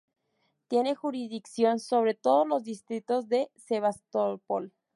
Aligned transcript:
Tiene 0.67 0.95
jurisdicción 0.95 1.77
sobre 1.77 2.15
todos 2.15 2.47
los 2.47 2.63
distritos 2.63 3.27
de 3.29 3.51
Sebastopol. 3.55 4.73